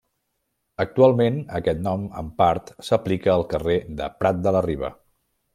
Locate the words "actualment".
0.85-1.37